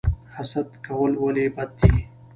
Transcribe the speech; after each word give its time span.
حسد 0.35 0.69
کول 0.85 1.11
ولې 1.23 1.45
بد 1.55 1.69
دي؟ 1.79 1.91